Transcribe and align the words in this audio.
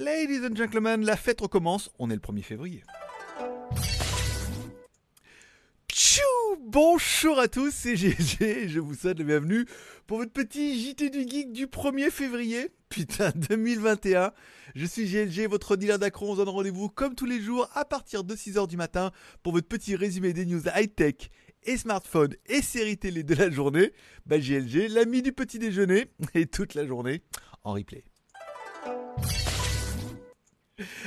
Ladies 0.00 0.46
and 0.46 0.56
gentlemen, 0.56 1.04
la 1.04 1.14
fête 1.14 1.42
recommence. 1.42 1.90
On 1.98 2.08
est 2.08 2.14
le 2.14 2.20
1er 2.20 2.42
février. 2.42 2.82
Tchou 5.92 6.22
Bonjour 6.58 7.38
à 7.38 7.48
tous, 7.48 7.70
c'est 7.70 7.96
GG. 7.96 8.66
Je 8.66 8.80
vous 8.80 8.94
souhaite 8.94 9.18
la 9.18 9.24
bienvenue 9.26 9.66
pour 10.06 10.16
votre 10.16 10.32
petit 10.32 10.80
JT 10.80 11.10
du 11.10 11.28
Geek 11.28 11.52
du 11.52 11.66
1er 11.66 12.10
février. 12.10 12.70
Putain, 12.88 13.30
2021. 13.50 14.32
Je 14.74 14.86
suis 14.86 15.04
GLG, 15.04 15.46
votre 15.50 15.76
dealer 15.76 15.98
d'accro. 15.98 16.30
On 16.30 16.32
se 16.32 16.38
donne 16.38 16.48
rendez-vous 16.48 16.88
comme 16.88 17.14
tous 17.14 17.26
les 17.26 17.42
jours 17.42 17.68
à 17.74 17.84
partir 17.84 18.24
de 18.24 18.34
6h 18.34 18.68
du 18.68 18.78
matin 18.78 19.10
pour 19.42 19.52
votre 19.52 19.68
petit 19.68 19.96
résumé 19.96 20.32
des 20.32 20.46
news 20.46 20.62
high-tech 20.74 21.28
et 21.64 21.76
smartphone 21.76 22.34
et 22.46 22.62
séries 22.62 22.96
télé 22.96 23.22
de 23.22 23.34
la 23.34 23.50
journée. 23.50 23.92
Bah, 24.24 24.38
GLG, 24.38 24.88
l'ami 24.88 25.20
du 25.20 25.34
petit 25.34 25.58
déjeuner 25.58 26.06
et 26.34 26.46
toute 26.46 26.72
la 26.72 26.86
journée 26.86 27.20
en 27.64 27.74
replay. 27.74 28.02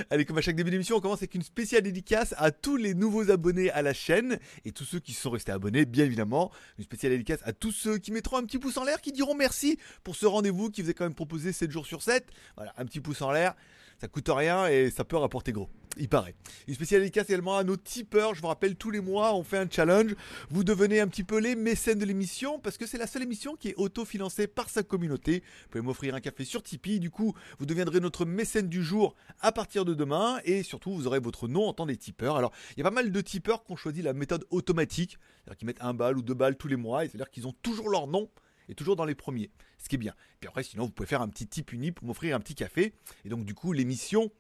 Allez, 0.10 0.26
comme 0.26 0.38
à 0.38 0.42
chaque 0.42 0.56
début 0.56 0.72
d'émission, 0.72 0.98
on 0.98 1.00
commence 1.00 1.20
avec 1.20 1.36
une 1.36 1.44
spéciale 1.44 1.82
dédicace 1.82 2.34
à 2.38 2.52
tous 2.52 2.78
les 2.78 2.94
nouveaux 2.94 3.32
abonnés 3.32 3.72
à 3.72 3.82
la 3.82 3.94
chaîne 3.94 4.40
et 4.66 4.72
tous 4.72 4.84
ceux 4.84 5.00
qui 5.00 5.14
sont 5.14 5.32
restés 5.32 5.52
abonnés, 5.52 5.86
bien 5.86 6.06
évidemment. 6.06 6.52
Une 6.78 6.84
spéciale 6.84 7.12
dédicace 7.12 7.40
à 7.44 7.54
tous 7.54 7.72
ceux 7.72 7.98
qui 7.98 8.12
mettront 8.12 8.38
un 8.38 8.44
petit 8.44 8.60
pouce 8.60 8.78
en 8.78 8.84
l'air, 8.84 9.02
qui 9.02 9.12
diront 9.12 9.36
merci 9.36 9.78
pour 10.04 10.16
ce 10.16 10.26
rendez-vous 10.26 10.70
qui 10.70 10.82
vous 10.82 10.90
est 10.90 10.94
quand 10.94 11.06
même 11.06 11.16
proposé 11.16 11.54
7 11.54 11.72
jours 11.72 11.86
sur 11.86 12.02
7. 12.02 12.26
Voilà, 12.56 12.74
un 12.78 12.86
petit 12.86 13.00
pouce 13.00 13.22
en 13.22 13.32
l'air, 13.32 13.56
ça 14.04 14.10
coûte 14.10 14.28
rien 14.28 14.68
et 14.68 14.90
ça 14.90 15.06
peut 15.06 15.16
rapporter 15.16 15.54
gros. 15.54 15.70
Il 15.96 16.10
paraît. 16.10 16.36
Une 16.68 16.74
spéciale 16.74 17.00
dédicace 17.00 17.30
également 17.30 17.56
à 17.56 17.64
nos 17.64 17.78
tipeurs. 17.78 18.36
Je 18.36 18.42
vous 18.42 18.48
rappelle, 18.48 18.76
tous 18.76 18.92
les 18.92 19.00
mois, 19.00 19.34
on 19.34 19.46
fait 19.46 19.58
un 19.58 19.70
challenge. 19.70 20.14
Vous 20.50 20.66
devenez 20.66 21.00
un 21.00 21.08
petit 21.08 21.24
peu 21.24 21.38
les 21.38 21.56
mécènes 21.56 22.00
de 22.00 22.06
l'émission 22.06 22.60
parce 22.60 22.78
que 22.78 22.86
c'est 22.86 22.98
la 22.98 23.08
seule 23.08 23.24
émission 23.24 23.56
qui 23.56 23.70
est 23.70 23.76
autofinancée 23.78 24.48
par 24.48 24.70
sa 24.70 24.84
communauté. 24.84 25.40
Vous 25.40 25.70
pouvez 25.70 25.82
m'offrir 25.86 26.16
un 26.16 26.20
café 26.20 26.44
sur 26.44 26.64
Tipeee. 26.64 27.00
Du 27.00 27.12
coup, 27.12 27.34
vous 27.60 27.66
deviendrez 27.66 28.02
notre 28.02 28.26
mécène 28.26 28.68
du 28.68 28.84
jour 28.84 29.16
à 29.40 29.54
partir 29.54 29.86
de 29.86 29.94
demain. 29.94 30.42
Et 30.44 30.64
surtout, 30.64 30.94
vous 30.94 31.08
aurez 31.08 31.20
votre 31.20 31.48
nom 31.48 31.70
en 31.70 31.72
tant 31.74 31.86
des 31.86 31.96
tipeurs. 31.96 32.36
Alors, 32.36 32.52
il 32.76 32.80
y 32.80 32.82
a 32.82 32.84
pas 32.84 32.94
mal 32.94 33.10
de 33.10 33.22
tipeurs 33.22 33.64
qui 33.64 33.72
ont 33.72 33.78
choisi 33.78 34.02
la 34.02 34.12
méthode 34.12 34.46
automatique. 34.50 35.18
C'est-à-dire 35.46 35.58
qu'ils 35.58 35.68
mettent 35.68 35.82
un 35.82 35.94
balle 35.94 36.18
ou 36.18 36.22
deux 36.22 36.34
balles 36.34 36.58
tous 36.58 36.68
les 36.68 36.76
mois. 36.76 37.06
Et 37.06 37.08
c'est-à-dire 37.08 37.32
qu'ils 37.32 37.48
ont 37.48 37.56
toujours 37.62 37.88
leur 37.88 38.08
nom 38.08 38.30
et 38.68 38.76
toujours 38.76 38.98
dans 38.98 39.06
les 39.06 39.16
premiers. 39.16 39.50
Ce 39.84 39.90
qui 39.90 39.96
est 39.96 40.00
bien. 40.00 40.16
Puis 40.40 40.48
après, 40.48 40.64
sinon, 40.64 40.86
vous 40.86 40.92
pouvez 40.92 41.08
faire 41.08 41.22
un 41.22 41.28
petit 41.28 41.46
tip 41.46 41.74
uni 41.74 41.92
pour 41.92 42.08
m'offrir 42.08 42.38
un 42.38 42.40
petit 42.40 42.56
café. 42.56 42.94
Et 43.26 43.30
donc, 43.30 43.44
du 43.44 43.54
coup, 43.54 43.74
l'émission 43.74 44.32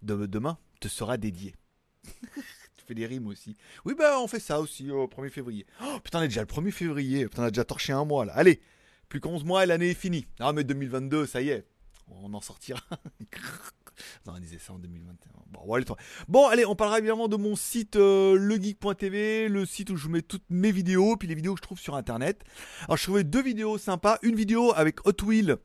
de 0.00 0.24
demain 0.24 0.58
te 0.80 0.88
sera 0.88 1.18
dédiée. 1.18 1.54
tu 2.04 2.84
fais 2.86 2.94
des 2.94 3.04
rimes 3.04 3.26
aussi. 3.26 3.56
Oui, 3.84 3.94
bah, 3.96 4.18
on 4.18 4.26
fait 4.26 4.40
ça 4.40 4.58
aussi 4.58 4.90
au 4.90 5.06
1er 5.06 5.28
février. 5.28 5.66
Oh, 5.82 6.00
putain, 6.02 6.20
on 6.20 6.22
est 6.22 6.28
déjà 6.28 6.40
le 6.40 6.46
1er 6.46 6.70
février. 6.70 7.26
Putain, 7.26 7.42
on 7.42 7.46
a 7.46 7.50
déjà 7.50 7.64
torché 7.64 7.92
un 7.92 8.06
mois 8.06 8.24
là. 8.24 8.32
Allez, 8.32 8.62
plus 9.10 9.20
qu'onze 9.20 9.44
mois 9.44 9.64
et 9.64 9.66
l'année 9.66 9.90
est 9.90 9.94
finie. 9.94 10.26
Ah, 10.40 10.54
mais 10.54 10.64
2022, 10.64 11.26
ça 11.26 11.42
y 11.42 11.50
est. 11.50 11.66
On 12.08 12.32
en 12.32 12.40
sortira. 12.40 12.80
non, 14.26 14.34
on 14.36 14.40
disait 14.40 14.58
ça 14.58 14.72
en 14.72 14.78
2021. 14.78 15.30
Bon, 16.28 16.46
allez, 16.46 16.66
on 16.66 16.74
parlera 16.74 16.98
évidemment 16.98 17.28
de 17.28 17.36
mon 17.36 17.56
site 17.56 17.96
euh, 17.96 18.36
legeek.tv, 18.36 19.48
le 19.48 19.64
site 19.64 19.90
où 19.90 19.96
je 19.96 20.08
mets 20.08 20.22
toutes 20.22 20.44
mes 20.50 20.72
vidéos, 20.72 21.16
puis 21.16 21.28
les 21.28 21.34
vidéos 21.34 21.54
que 21.54 21.58
je 21.58 21.62
trouve 21.62 21.78
sur 21.78 21.94
internet. 21.94 22.42
Alors, 22.84 22.96
je 22.96 23.04
trouvais 23.04 23.24
deux 23.24 23.42
vidéos 23.42 23.78
sympas. 23.78 24.18
Une 24.22 24.34
vidéo 24.34 24.72
avec 24.74 25.06
Hot 25.06 25.24
Wheel 25.24 25.56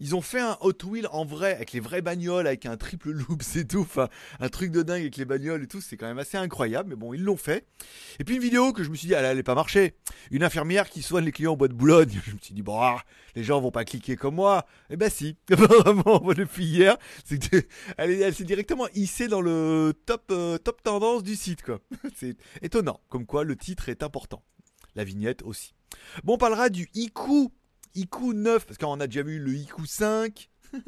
ils 0.00 0.14
ont 0.14 0.20
fait 0.20 0.40
un 0.40 0.56
Hot 0.60 0.84
Wheel 0.84 1.08
en 1.12 1.24
vrai, 1.24 1.54
avec 1.54 1.72
les 1.72 1.80
vraies 1.80 2.02
bagnoles, 2.02 2.46
avec 2.46 2.66
un 2.66 2.76
triple 2.76 3.10
loop, 3.12 3.42
c'est 3.42 3.66
tout. 3.66 3.80
Enfin, 3.80 4.08
un 4.40 4.48
truc 4.48 4.70
de 4.70 4.82
dingue 4.82 5.02
avec 5.02 5.16
les 5.16 5.24
bagnoles 5.24 5.62
et 5.62 5.66
tout. 5.66 5.80
C'est 5.80 5.96
quand 5.96 6.06
même 6.06 6.18
assez 6.18 6.36
incroyable. 6.36 6.90
Mais 6.90 6.96
bon, 6.96 7.14
ils 7.14 7.22
l'ont 7.22 7.36
fait. 7.36 7.66
Et 8.18 8.24
puis 8.24 8.36
une 8.36 8.42
vidéo 8.42 8.72
que 8.72 8.82
je 8.82 8.90
me 8.90 8.94
suis 8.94 9.08
dit, 9.08 9.14
elle 9.14 9.24
allait 9.24 9.42
pas 9.42 9.54
marcher. 9.54 9.94
Une 10.30 10.44
infirmière 10.44 10.88
qui 10.88 11.02
soigne 11.02 11.24
les 11.24 11.32
clients 11.32 11.52
au 11.52 11.56
bois 11.56 11.68
de 11.68 11.74
Boulogne. 11.74 12.20
Je 12.26 12.32
me 12.32 12.38
suis 12.40 12.54
dit, 12.54 12.62
bon, 12.62 12.78
ah, 12.80 13.02
les 13.34 13.44
gens 13.44 13.60
vont 13.60 13.70
pas 13.70 13.84
cliquer 13.84 14.16
comme 14.16 14.36
moi. 14.36 14.66
Eh 14.90 14.96
ben 14.96 15.10
si. 15.10 15.36
Vraiment, 15.48 16.20
depuis 16.34 16.64
hier, 16.64 16.96
elle, 17.96 18.34
s'est 18.34 18.44
directement 18.44 18.88
hissée 18.94 19.28
dans 19.28 19.40
le 19.40 19.92
top, 20.06 20.24
euh, 20.30 20.58
top 20.58 20.82
tendance 20.82 21.22
du 21.22 21.36
site, 21.36 21.62
quoi. 21.62 21.80
c'est 22.16 22.36
étonnant. 22.62 23.00
Comme 23.08 23.26
quoi, 23.26 23.44
le 23.44 23.56
titre 23.56 23.88
est 23.88 24.02
important. 24.02 24.42
La 24.94 25.04
vignette 25.04 25.42
aussi. 25.42 25.74
Bon, 26.24 26.34
on 26.34 26.38
parlera 26.38 26.68
du 26.68 26.88
IQ 26.94 27.50
IQ 27.94 28.34
9, 28.34 28.66
parce 28.66 28.78
qu'on 28.78 29.00
a 29.00 29.06
déjà 29.06 29.22
vu 29.22 29.38
le 29.38 29.54
IQ 29.54 29.86
5. 29.86 30.50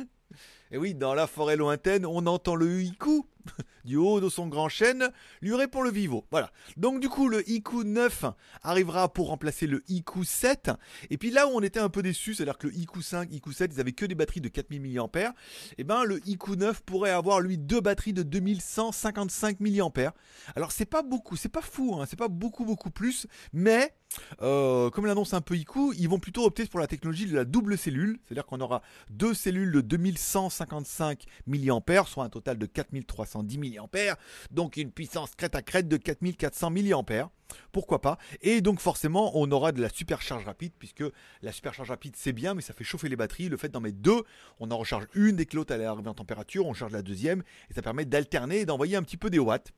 Et 0.70 0.78
oui, 0.78 0.94
dans 0.94 1.14
la 1.14 1.26
forêt 1.26 1.56
lointaine, 1.56 2.04
on 2.04 2.26
entend 2.26 2.56
le 2.56 2.82
IQ 2.82 3.22
du 3.84 3.96
haut 3.96 4.20
de 4.20 4.28
son 4.28 4.48
grand 4.48 4.68
chêne, 4.68 5.10
lui 5.40 5.54
répond 5.54 5.82
le 5.82 5.90
vivo. 5.90 6.24
Voilà. 6.30 6.50
Donc 6.76 7.00
du 7.00 7.08
coup, 7.08 7.28
le 7.28 7.48
IQ 7.48 7.84
9 7.84 8.24
arrivera 8.62 9.12
pour 9.12 9.28
remplacer 9.28 9.66
le 9.66 9.82
IQ 9.88 10.24
7. 10.24 10.70
Et 11.10 11.18
puis 11.18 11.30
là 11.30 11.46
où 11.46 11.50
on 11.50 11.60
était 11.60 11.80
un 11.80 11.90
peu 11.90 12.02
déçu, 12.02 12.34
c'est-à-dire 12.34 12.58
que 12.58 12.66
le 12.66 12.74
IQ 12.74 13.02
5, 13.02 13.32
IQ 13.32 13.52
7, 13.52 13.72
ils 13.74 13.80
avaient 13.80 13.92
que 13.92 14.06
des 14.06 14.14
batteries 14.14 14.40
de 14.40 14.48
4000 14.48 14.80
mAh. 14.80 15.34
Et 15.78 15.84
ben 15.84 16.04
le 16.04 16.20
IQ 16.26 16.56
9 16.56 16.82
pourrait 16.82 17.10
avoir 17.10 17.40
lui 17.40 17.58
deux 17.58 17.80
batteries 17.80 18.12
de 18.12 18.22
2155 18.22 19.60
mAh. 19.60 20.14
Alors 20.56 20.72
c'est 20.72 20.86
pas 20.86 21.02
beaucoup, 21.02 21.36
c'est 21.36 21.48
pas 21.48 21.62
fou, 21.62 21.96
hein, 22.00 22.06
c'est 22.08 22.18
pas 22.18 22.28
beaucoup 22.28 22.64
beaucoup 22.64 22.90
plus, 22.90 23.26
mais 23.52 23.94
euh, 24.42 24.90
comme 24.90 25.06
l'annonce 25.06 25.34
un 25.34 25.40
peu 25.40 25.56
IQ, 25.56 25.94
ils 25.98 26.08
vont 26.08 26.18
plutôt 26.18 26.44
opter 26.44 26.66
pour 26.66 26.80
la 26.80 26.86
technologie 26.86 27.26
de 27.26 27.34
la 27.34 27.44
double 27.44 27.78
cellule, 27.78 28.18
c'est-à-dire 28.24 28.46
qu'on 28.46 28.60
aura 28.60 28.82
deux 29.10 29.34
cellules 29.34 29.72
de 29.72 29.80
2155 29.80 31.24
mAh, 31.46 32.04
soit 32.06 32.24
un 32.24 32.28
total 32.28 32.58
de 32.58 32.66
4310 32.66 33.58
mAh, 33.58 34.16
donc 34.50 34.76
une 34.76 34.90
puissance 34.90 35.34
crête 35.36 35.54
à 35.54 35.62
crête 35.62 35.88
de 35.88 35.96
4400 35.96 36.70
mAh. 36.70 37.30
Pourquoi 37.72 38.00
pas? 38.00 38.18
Et 38.40 38.60
donc 38.60 38.80
forcément, 38.80 39.32
on 39.38 39.50
aura 39.52 39.72
de 39.72 39.80
la 39.80 39.88
supercharge 39.88 40.44
rapide, 40.44 40.72
puisque 40.78 41.04
la 41.42 41.52
supercharge 41.52 41.90
rapide 41.90 42.14
c'est 42.16 42.32
bien, 42.32 42.54
mais 42.54 42.62
ça 42.62 42.72
fait 42.72 42.84
chauffer 42.84 43.08
les 43.08 43.16
batteries. 43.16 43.48
Le 43.48 43.56
fait 43.56 43.68
d'en 43.68 43.80
mettre 43.80 43.98
deux, 43.98 44.22
on 44.60 44.70
en 44.70 44.78
recharge 44.78 45.06
une 45.14 45.36
dès 45.36 45.46
que 45.46 45.56
l'autre 45.56 45.72
est 45.74 45.84
arrivée 45.84 46.08
en 46.08 46.14
température, 46.14 46.66
on 46.66 46.74
charge 46.74 46.92
la 46.92 47.02
deuxième, 47.02 47.42
et 47.70 47.74
ça 47.74 47.82
permet 47.82 48.04
d'alterner 48.04 48.60
et 48.60 48.66
d'envoyer 48.66 48.96
un 48.96 49.02
petit 49.02 49.16
peu 49.16 49.30
des 49.30 49.38
watts. 49.38 49.72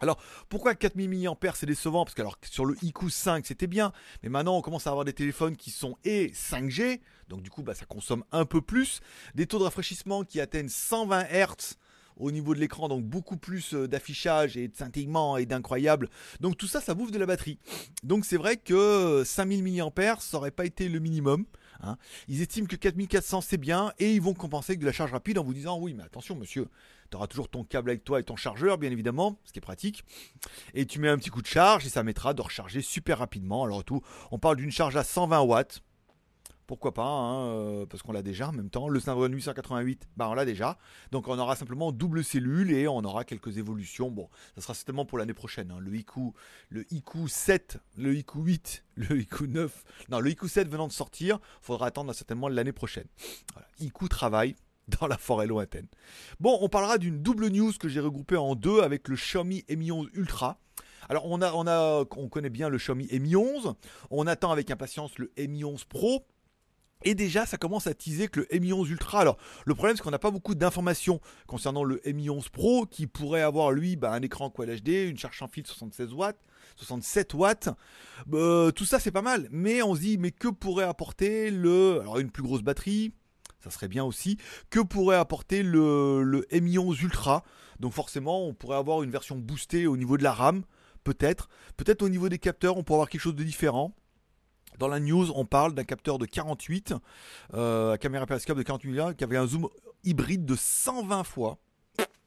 Alors 0.00 0.20
pourquoi 0.48 0.74
4000 0.74 1.08
mAh 1.08 1.52
c'est 1.54 1.66
décevant? 1.66 2.04
Parce 2.04 2.14
que 2.14 2.22
alors, 2.22 2.36
sur 2.42 2.66
le 2.66 2.76
IQ 2.82 3.10
5 3.10 3.46
c'était 3.46 3.66
bien, 3.66 3.92
mais 4.22 4.28
maintenant 4.28 4.56
on 4.56 4.60
commence 4.60 4.86
à 4.86 4.90
avoir 4.90 5.04
des 5.04 5.12
téléphones 5.12 5.56
qui 5.56 5.70
sont 5.70 5.96
et 6.04 6.28
5G, 6.28 7.00
donc 7.28 7.42
du 7.42 7.50
coup 7.50 7.62
bah, 7.62 7.74
ça 7.74 7.86
consomme 7.86 8.24
un 8.32 8.44
peu 8.44 8.60
plus, 8.60 9.00
des 9.34 9.46
taux 9.46 9.58
de 9.58 9.64
rafraîchissement 9.64 10.24
qui 10.24 10.40
atteignent 10.40 10.68
120 10.68 11.24
Hz 11.24 11.76
au 12.16 12.30
niveau 12.30 12.54
de 12.54 12.60
l'écran, 12.60 12.88
donc 12.88 13.04
beaucoup 13.04 13.36
plus 13.36 13.74
euh, 13.74 13.88
d'affichage 13.88 14.56
et 14.56 14.68
de 14.68 14.74
scintillement 14.76 15.36
et 15.36 15.46
d'incroyable. 15.46 16.08
Donc 16.40 16.56
tout 16.56 16.68
ça, 16.68 16.80
ça 16.80 16.94
bouffe 16.94 17.10
de 17.10 17.18
la 17.18 17.26
batterie. 17.26 17.58
Donc 18.02 18.24
c'est 18.24 18.36
vrai 18.36 18.56
que 18.56 19.22
5000 19.24 19.64
mAh, 19.64 20.16
ça 20.20 20.36
aurait 20.36 20.50
pas 20.50 20.64
été 20.64 20.88
le 20.88 21.00
minimum. 21.00 21.44
Hein. 21.80 21.96
Ils 22.28 22.40
estiment 22.40 22.66
que 22.66 22.76
4400 22.76 23.40
c'est 23.40 23.56
bien 23.58 23.92
et 23.98 24.12
ils 24.14 24.22
vont 24.22 24.34
compenser 24.34 24.72
avec 24.72 24.80
de 24.80 24.86
la 24.86 24.92
charge 24.92 25.12
rapide 25.12 25.38
en 25.38 25.44
vous 25.44 25.54
disant 25.54 25.78
oui 25.78 25.92
mais 25.92 26.04
attention 26.04 26.36
monsieur, 26.36 26.68
tu 27.14 27.16
auras 27.16 27.28
toujours 27.28 27.48
ton 27.48 27.62
câble 27.62 27.90
avec 27.90 28.02
toi 28.02 28.18
et 28.18 28.24
ton 28.24 28.34
chargeur 28.34 28.76
bien 28.76 28.90
évidemment, 28.90 29.38
ce 29.44 29.52
qui 29.52 29.60
est 29.60 29.62
pratique. 29.62 30.02
Et 30.74 30.84
tu 30.84 30.98
mets 30.98 31.08
un 31.08 31.16
petit 31.16 31.30
coup 31.30 31.42
de 31.42 31.46
charge 31.46 31.86
et 31.86 31.88
ça 31.88 32.02
mettra 32.02 32.34
de 32.34 32.42
recharger 32.42 32.82
super 32.82 33.18
rapidement. 33.18 33.62
Alors 33.62 33.84
tout, 33.84 34.02
on 34.32 34.40
parle 34.40 34.56
d'une 34.56 34.72
charge 34.72 34.96
à 34.96 35.04
120 35.04 35.40
watts 35.42 35.80
pourquoi 36.66 36.94
pas, 36.94 37.04
hein, 37.04 37.46
euh, 37.48 37.86
parce 37.86 38.02
qu'on 38.02 38.12
l'a 38.12 38.22
déjà 38.22 38.48
en 38.48 38.52
même 38.52 38.70
temps. 38.70 38.88
Le 38.88 38.98
Snapdragon 38.98 39.34
888, 39.34 40.08
bah 40.16 40.28
on 40.30 40.34
l'a 40.34 40.46
déjà. 40.46 40.78
Donc 41.12 41.28
on 41.28 41.38
aura 41.38 41.56
simplement 41.56 41.92
double 41.92 42.24
cellule 42.24 42.72
et 42.72 42.88
on 42.88 43.04
aura 43.04 43.24
quelques 43.24 43.58
évolutions. 43.58 44.10
Bon, 44.10 44.30
ça 44.54 44.62
sera 44.62 44.74
certainement 44.74 45.04
pour 45.04 45.18
l'année 45.18 45.34
prochaine. 45.34 45.70
Hein. 45.70 45.78
Le 45.78 45.94
IQ, 45.94 46.32
le 46.70 46.90
IQ 46.90 47.28
7, 47.28 47.78
le 47.98 48.14
IQ 48.16 48.38
8, 48.38 48.84
le 48.96 49.20
IQ 49.20 49.48
9. 49.48 49.84
Non, 50.08 50.20
le 50.20 50.30
IQ 50.30 50.48
7 50.48 50.68
venant 50.68 50.88
de 50.88 50.92
sortir, 50.92 51.38
faudra 51.60 51.86
attendre 51.86 52.12
certainement 52.14 52.48
l'année 52.48 52.72
prochaine. 52.72 53.06
Voilà. 53.52 53.68
IQ 53.80 54.08
travaille 54.08 54.56
dans 55.00 55.06
la 55.06 55.18
forêt 55.18 55.46
lointaine. 55.46 55.86
Bon, 56.40 56.58
on 56.60 56.68
parlera 56.68 56.98
d'une 56.98 57.22
double 57.22 57.48
news 57.48 57.72
que 57.78 57.88
j'ai 57.88 58.00
regroupée 58.00 58.36
en 58.36 58.54
deux 58.54 58.80
avec 58.80 59.08
le 59.08 59.16
Xiaomi 59.16 59.64
Mi 59.68 59.92
11 59.92 60.08
Ultra. 60.14 60.58
Alors 61.08 61.26
on 61.26 61.42
a, 61.42 61.52
on 61.52 61.66
a, 61.66 62.04
on 62.16 62.28
connaît 62.28 62.50
bien 62.50 62.68
le 62.68 62.78
Xiaomi 62.78 63.08
Mi 63.18 63.36
11. 63.36 63.74
On 64.10 64.26
attend 64.26 64.50
avec 64.50 64.70
impatience 64.70 65.18
le 65.18 65.30
Mi 65.38 65.64
11 65.64 65.84
Pro. 65.84 66.26
Et 67.06 67.14
déjà, 67.14 67.44
ça 67.44 67.58
commence 67.58 67.86
à 67.86 67.92
teaser 67.92 68.28
que 68.28 68.46
le 68.50 68.58
Mi 68.58 68.72
11 68.72 68.88
Ultra. 68.88 69.20
Alors, 69.20 69.36
le 69.66 69.74
problème, 69.74 69.94
c'est 69.94 70.02
qu'on 70.02 70.10
n'a 70.10 70.18
pas 70.18 70.30
beaucoup 70.30 70.54
d'informations 70.54 71.20
concernant 71.46 71.84
le 71.84 72.00
Mi 72.06 72.30
11 72.30 72.48
Pro, 72.48 72.86
qui 72.86 73.06
pourrait 73.06 73.42
avoir 73.42 73.72
lui 73.72 73.96
bah, 73.96 74.12
un 74.12 74.22
écran 74.22 74.48
Quad 74.48 74.70
HD, 74.70 75.10
une 75.10 75.18
charge 75.18 75.38
sans 75.38 75.48
fil 75.48 75.66
76 75.66 76.14
watts, 76.14 76.40
67 76.76 77.34
watts. 77.34 77.68
Euh, 78.32 78.70
tout 78.70 78.86
ça, 78.86 78.98
c'est 79.00 79.10
pas 79.10 79.20
mal. 79.20 79.48
Mais 79.50 79.82
on 79.82 79.94
se 79.94 80.00
dit, 80.00 80.16
mais 80.16 80.30
que 80.30 80.48
pourrait 80.48 80.84
apporter 80.84 81.50
le. 81.50 82.00
Alors, 82.00 82.18
une 82.18 82.30
plus 82.30 82.42
grosse 82.42 82.62
batterie, 82.62 83.12
ça 83.64 83.70
serait 83.70 83.88
bien 83.88 84.04
aussi. 84.04 84.36
Que 84.70 84.80
pourrait 84.80 85.16
apporter 85.16 85.62
le, 85.62 86.22
le 86.22 86.46
Mi 86.60 86.78
11 86.78 87.02
Ultra? 87.02 87.42
Donc, 87.80 87.92
forcément, 87.92 88.46
on 88.46 88.54
pourrait 88.54 88.76
avoir 88.76 89.02
une 89.02 89.10
version 89.10 89.36
boostée 89.36 89.86
au 89.86 89.96
niveau 89.96 90.16
de 90.16 90.22
la 90.22 90.32
RAM. 90.32 90.62
Peut-être. 91.02 91.48
Peut-être 91.76 92.02
au 92.02 92.08
niveau 92.08 92.28
des 92.28 92.38
capteurs, 92.38 92.76
on 92.76 92.84
pourrait 92.84 92.98
avoir 92.98 93.08
quelque 93.08 93.20
chose 93.20 93.34
de 93.34 93.44
différent. 93.44 93.94
Dans 94.78 94.88
la 94.88 95.00
news, 95.00 95.30
on 95.34 95.44
parle 95.44 95.74
d'un 95.74 95.84
capteur 95.84 96.18
de 96.18 96.26
48, 96.26 96.94
euh, 97.54 97.96
caméra 97.96 98.26
périscope 98.26 98.58
de 98.58 98.62
48 98.62 98.90
mm, 98.90 99.14
qui 99.14 99.24
avait 99.24 99.36
un 99.36 99.46
zoom 99.46 99.68
hybride 100.02 100.44
de 100.44 100.56
120 100.56 101.24
fois. 101.24 101.58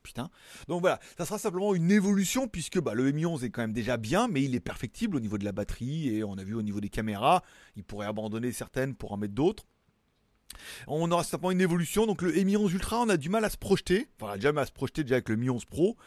Putain. 0.01 0.29
Donc 0.69 0.79
voilà, 0.79 0.99
ça 1.17 1.25
sera 1.25 1.37
simplement 1.37 1.75
une 1.75 1.91
évolution 1.91 2.47
puisque 2.47 2.79
bah, 2.79 2.93
le 2.93 3.11
Mi 3.11 3.25
11 3.25 3.43
est 3.43 3.49
quand 3.49 3.61
même 3.61 3.73
déjà 3.73 3.97
bien, 3.97 4.29
mais 4.29 4.41
il 4.41 4.55
est 4.55 4.61
perfectible 4.61 5.17
au 5.17 5.19
niveau 5.19 5.37
de 5.37 5.43
la 5.43 5.51
batterie 5.51 6.15
et 6.15 6.23
on 6.23 6.37
a 6.37 6.43
vu 6.45 6.55
au 6.55 6.61
niveau 6.61 6.79
des 6.79 6.87
caméras, 6.87 7.43
il 7.75 7.83
pourrait 7.83 8.07
abandonner 8.07 8.53
certaines 8.53 8.95
pour 8.95 9.11
en 9.11 9.17
mettre 9.17 9.33
d'autres. 9.33 9.65
On 10.87 11.11
aura 11.11 11.23
certainement 11.23 11.51
une 11.51 11.61
évolution. 11.61 12.05
Donc 12.05 12.21
le 12.21 12.31
Mi 12.31 12.57
11 12.57 12.73
Ultra, 12.73 13.01
on 13.01 13.09
a 13.09 13.17
du 13.17 13.29
mal 13.29 13.45
à 13.45 13.49
se 13.49 13.57
projeter. 13.57 14.07
Enfin, 14.15 14.31
on 14.31 14.33
a 14.33 14.37
déjà 14.37 14.49
à 14.49 14.65
se 14.65 14.71
projeter 14.71 15.03
déjà 15.03 15.15
avec 15.15 15.29
le 15.29 15.35
Mi 15.35 15.49
11 15.49 15.65
Pro. 15.65 15.97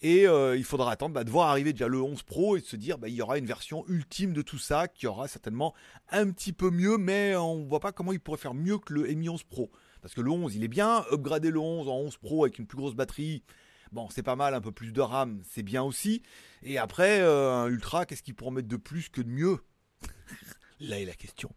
Et 0.00 0.26
euh, 0.26 0.56
il 0.56 0.64
faudra 0.64 0.92
attendre 0.92 1.14
bah, 1.14 1.24
de 1.24 1.30
voir 1.30 1.48
arriver 1.48 1.72
déjà 1.72 1.88
le 1.88 2.00
11 2.00 2.22
Pro 2.22 2.56
et 2.56 2.60
de 2.60 2.66
se 2.66 2.76
dire 2.76 2.98
bah, 2.98 3.08
il 3.08 3.14
y 3.14 3.22
aura 3.22 3.38
une 3.38 3.46
version 3.46 3.84
ultime 3.88 4.32
de 4.32 4.42
tout 4.42 4.58
ça 4.58 4.88
qui 4.88 5.06
aura 5.06 5.28
certainement 5.28 5.74
un 6.10 6.30
petit 6.30 6.52
peu 6.52 6.70
mieux, 6.70 6.98
mais 6.98 7.36
on 7.36 7.58
ne 7.58 7.68
voit 7.68 7.80
pas 7.80 7.92
comment 7.92 8.12
il 8.12 8.20
pourrait 8.20 8.38
faire 8.38 8.54
mieux 8.54 8.78
que 8.78 8.92
le 8.92 9.02
Mi 9.14 9.28
11 9.28 9.44
Pro. 9.44 9.70
Parce 10.00 10.14
que 10.14 10.20
le 10.20 10.30
11, 10.30 10.56
il 10.56 10.64
est 10.64 10.68
bien. 10.68 11.04
Upgrader 11.12 11.50
le 11.50 11.60
11 11.60 11.88
en 11.88 11.96
11 11.98 12.16
Pro 12.16 12.44
avec 12.44 12.58
une 12.58 12.66
plus 12.66 12.76
grosse 12.76 12.94
batterie, 12.94 13.44
bon, 13.92 14.08
c'est 14.10 14.22
pas 14.22 14.36
mal. 14.36 14.54
Un 14.54 14.60
peu 14.60 14.72
plus 14.72 14.92
de 14.92 15.00
RAM, 15.00 15.42
c'est 15.48 15.62
bien 15.62 15.82
aussi. 15.82 16.22
Et 16.62 16.78
après, 16.78 17.20
euh, 17.20 17.52
un 17.52 17.68
Ultra, 17.68 18.04
qu'est-ce 18.04 18.22
qu'ils 18.22 18.34
pourront 18.34 18.50
mettre 18.50 18.68
de 18.68 18.76
plus 18.76 19.08
que 19.08 19.20
de 19.20 19.28
mieux? 19.28 19.58
Là 20.80 20.98
est 20.98 21.04
la 21.04 21.14
question. 21.14 21.54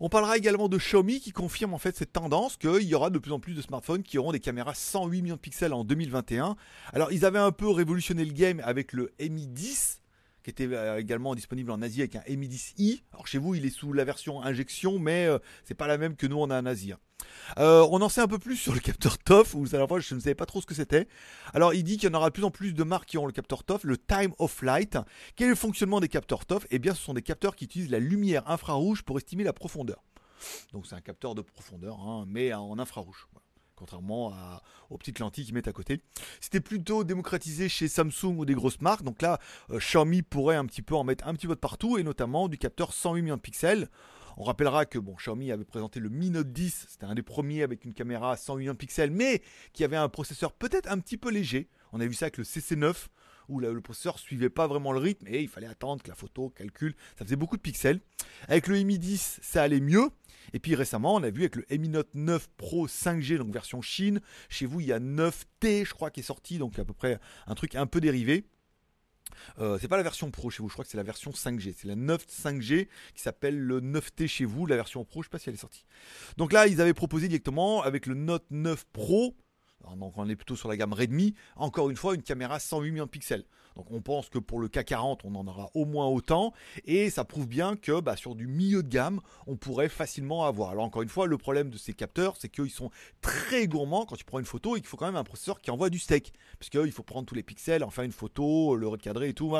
On 0.00 0.08
parlera 0.08 0.36
également 0.36 0.68
de 0.68 0.76
Xiaomi 0.76 1.20
qui 1.20 1.32
confirme 1.32 1.72
en 1.72 1.78
fait 1.78 1.96
cette 1.96 2.12
tendance 2.12 2.56
qu'il 2.56 2.82
y 2.82 2.94
aura 2.94 3.10
de 3.10 3.18
plus 3.18 3.32
en 3.32 3.40
plus 3.40 3.54
de 3.54 3.62
smartphones 3.62 4.02
qui 4.02 4.18
auront 4.18 4.32
des 4.32 4.40
caméras 4.40 4.74
108 4.74 5.22
millions 5.22 5.36
de 5.36 5.40
pixels 5.40 5.72
en 5.72 5.84
2021. 5.84 6.56
Alors 6.92 7.12
ils 7.12 7.24
avaient 7.24 7.38
un 7.38 7.52
peu 7.52 7.70
révolutionné 7.70 8.24
le 8.24 8.32
game 8.32 8.60
avec 8.64 8.92
le 8.92 9.12
Mi 9.20 9.46
10 9.46 10.02
qui 10.42 10.50
était 10.50 10.68
euh, 10.70 10.98
également 10.98 11.34
disponible 11.34 11.70
en 11.72 11.82
Asie 11.82 12.02
avec 12.02 12.16
un 12.16 12.36
Mi 12.36 12.48
10i. 12.48 13.02
Alors 13.12 13.26
chez 13.26 13.38
vous, 13.38 13.54
il 13.56 13.66
est 13.66 13.70
sous 13.70 13.92
la 13.92 14.04
version 14.04 14.42
injection, 14.42 14.98
mais 14.98 15.26
euh, 15.26 15.38
c'est 15.64 15.74
pas 15.74 15.88
la 15.88 15.98
même 15.98 16.14
que 16.14 16.26
nous 16.26 16.36
on 16.36 16.50
a 16.50 16.60
en 16.60 16.66
Asie. 16.66 16.92
Euh, 17.58 17.86
on 17.90 18.00
en 18.02 18.08
sait 18.08 18.20
un 18.20 18.28
peu 18.28 18.38
plus 18.38 18.56
sur 18.56 18.74
le 18.74 18.80
capteur 18.80 19.18
TOF, 19.18 19.54
où 19.54 19.64
la 19.70 19.86
fois 19.86 20.00
je 20.00 20.14
ne 20.14 20.20
savais 20.20 20.34
pas 20.34 20.46
trop 20.46 20.60
ce 20.60 20.66
que 20.66 20.74
c'était. 20.74 21.08
Alors 21.54 21.74
il 21.74 21.84
dit 21.84 21.96
qu'il 21.96 22.08
y 22.08 22.12
en 22.12 22.16
aura 22.16 22.28
de 22.28 22.34
plus 22.34 22.44
en 22.44 22.50
plus 22.50 22.72
de 22.72 22.84
marques 22.84 23.08
qui 23.08 23.18
ont 23.18 23.26
le 23.26 23.32
capteur 23.32 23.64
TOF, 23.64 23.84
le 23.84 23.96
Time 23.96 24.32
of 24.38 24.52
Flight. 24.52 24.98
Quel 25.34 25.46
est 25.46 25.50
le 25.50 25.56
fonctionnement 25.56 26.00
des 26.00 26.08
capteurs 26.08 26.44
TOF 26.46 26.66
Eh 26.70 26.78
bien 26.78 26.94
ce 26.94 27.02
sont 27.02 27.14
des 27.14 27.22
capteurs 27.22 27.56
qui 27.56 27.64
utilisent 27.64 27.90
la 27.90 28.00
lumière 28.00 28.48
infrarouge 28.48 29.02
pour 29.02 29.16
estimer 29.18 29.44
la 29.44 29.52
profondeur. 29.52 30.02
Donc 30.72 30.86
c'est 30.86 30.94
un 30.94 31.00
capteur 31.00 31.34
de 31.34 31.42
profondeur, 31.42 31.98
hein, 32.00 32.24
mais 32.28 32.52
en 32.52 32.78
infrarouge. 32.78 33.26
contrairement 33.74 34.32
aux 34.90 34.98
petites 34.98 35.18
lentilles 35.18 35.44
qu'ils 35.44 35.54
mettent 35.54 35.68
à 35.68 35.72
côté. 35.72 36.00
C'était 36.40 36.60
plutôt 36.60 37.04
démocratisé 37.04 37.68
chez 37.68 37.88
Samsung 37.88 38.36
ou 38.38 38.44
des 38.44 38.54
grosses 38.54 38.80
marques, 38.80 39.02
donc 39.02 39.20
là, 39.22 39.38
euh, 39.70 39.78
Xiaomi 39.78 40.22
pourrait 40.22 40.56
un 40.56 40.64
petit 40.66 40.82
peu 40.82 40.94
en 40.94 41.04
mettre 41.04 41.26
un 41.26 41.34
petit 41.34 41.46
peu 41.46 41.54
de 41.54 41.60
partout, 41.60 41.98
et 41.98 42.02
notamment 42.02 42.48
du 42.48 42.58
capteur 42.58 42.92
108 42.92 43.22
millions 43.22 43.36
de 43.36 43.40
pixels. 43.40 43.88
On 44.38 44.44
rappellera 44.44 44.84
que 44.84 44.98
bon, 44.98 45.14
Xiaomi 45.14 45.50
avait 45.50 45.64
présenté 45.64 45.98
le 45.98 46.10
Mi 46.10 46.28
Note 46.28 46.52
10, 46.52 46.86
c'était 46.90 47.06
un 47.06 47.14
des 47.14 47.22
premiers 47.22 47.62
avec 47.62 47.86
une 47.86 47.94
caméra 47.94 48.36
108 48.36 48.60
millions 48.60 48.72
de 48.72 48.78
pixels, 48.78 49.10
mais 49.10 49.40
qui 49.72 49.82
avait 49.82 49.96
un 49.96 50.10
processeur 50.10 50.52
peut-être 50.52 50.90
un 50.90 50.98
petit 50.98 51.16
peu 51.16 51.30
léger. 51.30 51.68
On 51.92 52.00
a 52.00 52.06
vu 52.06 52.12
ça 52.12 52.26
avec 52.26 52.36
le 52.36 52.44
CC9, 52.44 53.06
où 53.48 53.60
le 53.60 53.80
processeur 53.80 54.18
suivait 54.18 54.50
pas 54.50 54.66
vraiment 54.66 54.92
le 54.92 54.98
rythme 54.98 55.26
et 55.28 55.40
il 55.40 55.48
fallait 55.48 55.66
attendre 55.66 56.02
que 56.02 56.08
la 56.08 56.14
photo 56.14 56.50
calcule. 56.50 56.94
Ça 57.18 57.24
faisait 57.24 57.36
beaucoup 57.36 57.56
de 57.56 57.62
pixels. 57.62 58.00
Avec 58.48 58.66
le 58.66 58.82
Mi 58.82 58.98
10, 58.98 59.40
ça 59.42 59.62
allait 59.62 59.80
mieux. 59.80 60.10
Et 60.52 60.58
puis 60.58 60.74
récemment, 60.74 61.14
on 61.14 61.22
a 61.22 61.30
vu 61.30 61.42
avec 61.42 61.56
le 61.56 61.64
Mi 61.78 61.88
Note 61.88 62.10
9 62.12 62.48
Pro 62.58 62.86
5G, 62.88 63.38
donc 63.38 63.52
version 63.52 63.80
Chine. 63.80 64.20
Chez 64.50 64.66
vous, 64.66 64.80
il 64.80 64.86
y 64.86 64.92
a 64.92 65.00
9T, 65.00 65.86
je 65.86 65.94
crois, 65.94 66.10
qui 66.10 66.20
est 66.20 66.24
sorti, 66.24 66.58
donc 66.58 66.78
à 66.78 66.84
peu 66.84 66.92
près 66.92 67.18
un 67.46 67.54
truc 67.54 67.74
un 67.74 67.86
peu 67.86 68.00
dérivé. 68.00 68.44
Euh, 69.58 69.78
c'est 69.80 69.88
pas 69.88 69.96
la 69.96 70.02
version 70.02 70.30
pro 70.30 70.50
chez 70.50 70.62
vous, 70.62 70.68
je 70.68 70.74
crois 70.74 70.84
que 70.84 70.90
c'est 70.90 70.96
la 70.96 71.02
version 71.02 71.30
5G. 71.30 71.74
C'est 71.76 71.88
la 71.88 71.96
9 71.96 72.26
5G 72.26 72.88
qui 73.14 73.22
s'appelle 73.22 73.58
le 73.58 73.80
9T 73.80 74.26
chez 74.26 74.44
vous. 74.44 74.66
La 74.66 74.76
version 74.76 75.04
pro, 75.04 75.22
je 75.22 75.28
sais 75.28 75.30
pas 75.30 75.38
si 75.38 75.48
elle 75.48 75.54
est 75.54 75.58
sortie. 75.58 75.84
Donc 76.36 76.52
là, 76.52 76.66
ils 76.66 76.80
avaient 76.80 76.94
proposé 76.94 77.28
directement 77.28 77.82
avec 77.82 78.06
le 78.06 78.14
Note 78.14 78.44
9 78.50 78.84
Pro. 78.92 79.34
Donc 79.94 80.14
on 80.16 80.28
est 80.28 80.36
plutôt 80.36 80.56
sur 80.56 80.68
la 80.68 80.76
gamme 80.76 80.92
Redmi. 80.92 81.34
Encore 81.54 81.90
une 81.90 81.96
fois, 81.96 82.14
une 82.14 82.22
caméra 82.22 82.58
108 82.58 82.90
millions 82.90 83.04
de 83.04 83.10
pixels. 83.10 83.44
Donc 83.76 83.90
on 83.90 84.00
pense 84.00 84.28
que 84.30 84.38
pour 84.38 84.58
le 84.58 84.68
K40, 84.68 85.20
on 85.24 85.34
en 85.34 85.46
aura 85.46 85.70
au 85.74 85.84
moins 85.84 86.06
autant. 86.06 86.52
Et 86.84 87.10
ça 87.10 87.24
prouve 87.24 87.46
bien 87.46 87.76
que 87.76 88.00
bah, 88.00 88.16
sur 88.16 88.34
du 88.34 88.46
milieu 88.46 88.82
de 88.82 88.88
gamme, 88.88 89.20
on 89.46 89.56
pourrait 89.56 89.88
facilement 89.88 90.46
avoir. 90.46 90.70
Alors 90.70 90.84
encore 90.84 91.02
une 91.02 91.08
fois, 91.08 91.26
le 91.26 91.38
problème 91.38 91.70
de 91.70 91.76
ces 91.76 91.92
capteurs, 91.92 92.36
c'est 92.38 92.48
qu'ils 92.48 92.70
sont 92.70 92.90
très 93.20 93.68
gourmands 93.68 94.06
quand 94.06 94.16
tu 94.16 94.24
prends 94.24 94.38
une 94.38 94.46
photo 94.46 94.76
et 94.76 94.80
qu'il 94.80 94.88
faut 94.88 94.96
quand 94.96 95.06
même 95.06 95.16
un 95.16 95.24
processeur 95.24 95.60
qui 95.60 95.70
envoie 95.70 95.90
du 95.90 95.98
steak. 95.98 96.32
Parce 96.58 96.70
qu'il 96.70 96.92
faut 96.92 97.02
prendre 97.02 97.26
tous 97.26 97.34
les 97.34 97.42
pixels, 97.42 97.84
en 97.84 97.90
faire 97.90 98.04
une 98.04 98.12
photo, 98.12 98.76
le 98.76 98.88
recadrer 98.88 99.28
et 99.28 99.34
tout. 99.34 99.54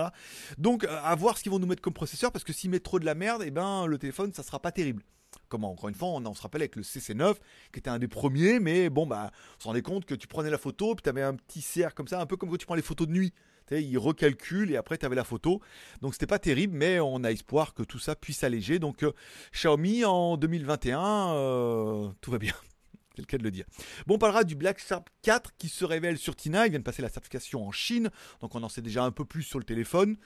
Donc 0.59 0.85
euh, 0.85 1.01
à 1.03 1.15
voir 1.15 1.37
ce 1.37 1.43
qu'ils 1.43 1.53
vont 1.53 1.59
nous 1.59 1.67
mettre 1.67 1.83
comme 1.83 1.93
processeur. 1.93 2.33
Parce 2.33 2.45
que 2.45 2.53
s'ils 2.53 2.71
mettent 2.71 2.83
trop 2.83 2.99
de 2.99 3.05
la 3.05 3.15
merde, 3.15 3.43
eh 3.45 3.51
ben, 3.51 3.87
le 3.87 3.99
téléphone, 3.99 4.33
ça 4.33 4.43
sera 4.43 4.61
pas 4.61 4.73
terrible. 4.73 5.03
Comment 5.49 5.73
Encore 5.73 5.89
une 5.89 5.95
fois, 5.95 6.09
on, 6.09 6.35
se 6.35 6.43
rappelle 6.43 6.63
avec 6.63 6.77
le 6.77 6.83
CC9, 6.83 7.35
qui 7.73 7.79
était 7.79 7.91
un 7.91 7.99
des 7.99 8.09
premiers, 8.09 8.59
mais 8.61 8.91
bon, 8.91 9.07
bah, 9.07 9.31
on 9.59 9.61
se 9.61 9.69
rendait 9.69 9.83
compte 9.83 10.05
que 10.05 10.15
tu 10.15 10.27
prenais 10.27 10.51
la 10.51 10.59
photo, 10.59 10.95
puis 10.95 11.03
tu 11.03 11.09
avais 11.09 11.23
un 11.23 11.35
petit 11.35 11.63
cercle 11.63 11.95
comme 11.95 12.09
ça, 12.09 12.21
un 12.21 12.27
peu 12.27 12.37
comme 12.37 12.51
quand 12.51 12.57
tu 12.57 12.67
prends 12.67 12.75
les 12.75 12.83
photos 12.83 13.07
de 13.07 13.13
nuit 13.13 13.33
il 13.71 13.99
recalcule 13.99 14.71
et 14.71 14.77
après 14.77 14.99
tu 14.99 15.07
avais 15.07 15.17
la 15.17 15.25
photo. 15.25 15.61
Donc 16.01 16.15
c'était 16.15 16.27
pas 16.27 16.39
terrible, 16.39 16.77
mais 16.77 17.01
on 17.01 17.25
a 17.25 17.33
espoir 17.33 17.75
que 17.75 17.83
tout 17.83 17.99
ça 17.99 18.15
puisse 18.15 18.45
alléger. 18.45 18.79
Donc 18.79 19.03
euh, 19.03 19.13
Xiaomi 19.53 20.05
en 20.05 20.37
2021, 20.37 21.35
euh, 21.35 22.09
tout 22.21 22.31
va 22.31 22.39
bien. 22.39 22.55
C'est 23.17 23.23
le 23.23 23.27
cas 23.27 23.39
de 23.39 23.43
le 23.43 23.51
dire. 23.51 23.65
Bon, 24.07 24.17
on 24.17 24.19
parlera 24.19 24.45
du 24.45 24.55
Black 24.57 24.79
Shark 24.79 25.09
4 25.23 25.53
qui 25.57 25.69
se 25.69 25.85
révèle 25.87 26.19
sur 26.19 26.37
Tina. 26.37 26.67
Il 26.67 26.71
vient 26.71 26.79
de 26.79 26.85
passer 26.85 27.01
la 27.01 27.09
certification 27.09 27.67
en 27.67 27.73
Chine, 27.73 28.11
donc 28.41 28.55
on 28.55 28.63
en 28.63 28.69
sait 28.69 28.83
déjà 28.83 29.05
un 29.05 29.11
peu 29.11 29.25
plus 29.25 29.43
sur 29.43 29.59
le 29.59 29.65
téléphone. 29.65 30.17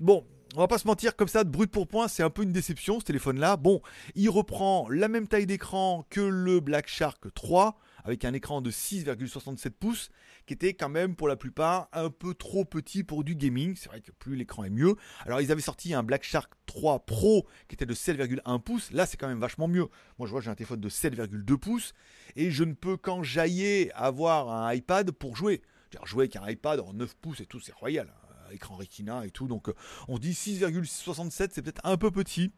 Bon, 0.00 0.26
on 0.54 0.60
va 0.60 0.68
pas 0.68 0.78
se 0.78 0.86
mentir, 0.86 1.14
comme 1.14 1.28
ça, 1.28 1.44
de 1.44 1.50
brut 1.50 1.70
pour 1.70 1.86
point, 1.86 2.08
c'est 2.08 2.22
un 2.22 2.30
peu 2.30 2.42
une 2.42 2.52
déception 2.52 3.00
ce 3.00 3.04
téléphone-là. 3.04 3.56
Bon, 3.56 3.82
il 4.14 4.30
reprend 4.30 4.88
la 4.88 5.08
même 5.08 5.28
taille 5.28 5.46
d'écran 5.46 6.06
que 6.08 6.20
le 6.20 6.60
Black 6.60 6.88
Shark 6.88 7.22
3, 7.34 7.78
avec 8.04 8.24
un 8.24 8.32
écran 8.32 8.62
de 8.62 8.70
6,67 8.70 9.70
pouces, 9.70 10.10
qui 10.46 10.54
était 10.54 10.72
quand 10.72 10.88
même 10.88 11.14
pour 11.14 11.28
la 11.28 11.36
plupart 11.36 11.88
un 11.92 12.08
peu 12.08 12.32
trop 12.32 12.64
petit 12.64 13.04
pour 13.04 13.24
du 13.24 13.34
gaming. 13.34 13.76
C'est 13.76 13.90
vrai 13.90 14.00
que 14.00 14.10
plus 14.10 14.36
l'écran 14.36 14.64
est 14.64 14.70
mieux. 14.70 14.94
Alors 15.26 15.42
ils 15.42 15.52
avaient 15.52 15.60
sorti 15.60 15.92
un 15.92 16.02
Black 16.02 16.24
Shark 16.24 16.50
3 16.64 17.00
Pro 17.00 17.46
qui 17.68 17.74
était 17.74 17.84
de 17.84 17.94
7,1 17.94 18.62
pouces. 18.62 18.90
Là, 18.92 19.04
c'est 19.04 19.18
quand 19.18 19.28
même 19.28 19.40
vachement 19.40 19.68
mieux. 19.68 19.88
Moi, 20.18 20.26
je 20.26 20.32
vois, 20.32 20.40
j'ai 20.40 20.48
un 20.48 20.54
téléphone 20.54 20.80
de 20.80 20.88
7,2 20.88 21.56
pouces 21.58 21.92
et 22.36 22.50
je 22.50 22.64
ne 22.64 22.72
peux 22.72 22.96
qu'en 22.96 23.22
jaillir 23.22 23.92
avoir 23.94 24.50
un 24.50 24.72
iPad 24.72 25.10
pour 25.10 25.36
jouer. 25.36 25.60
jouer 26.04 26.22
avec 26.22 26.36
un 26.36 26.48
iPad 26.48 26.80
en 26.80 26.94
9 26.94 27.14
pouces 27.16 27.40
et 27.40 27.46
tout, 27.46 27.60
c'est 27.60 27.74
royal. 27.74 28.08
Hein 28.08 28.27
écran 28.52 28.76
Retina 28.76 29.26
et 29.26 29.30
tout. 29.30 29.48
Donc 29.48 29.68
euh, 29.68 29.74
on 30.08 30.18
dit 30.18 30.32
6,67, 30.32 31.50
c'est 31.52 31.62
peut-être 31.62 31.84
un 31.84 31.96
peu 31.96 32.10
petit. 32.10 32.52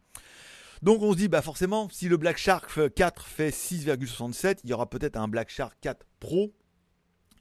Donc 0.83 1.03
on 1.03 1.13
se 1.13 1.19
dit, 1.19 1.29
bah 1.29 1.43
forcément, 1.43 1.89
si 1.91 2.09
le 2.09 2.17
Black 2.17 2.39
Shark 2.39 2.71
4 2.95 3.27
fait 3.27 3.51
6,67, 3.51 4.61
il 4.65 4.71
y 4.71 4.73
aura 4.73 4.89
peut-être 4.89 5.17
un 5.17 5.29
Black 5.29 5.51
Shark 5.51 5.77
4 5.83 6.07
Pro 6.21 6.55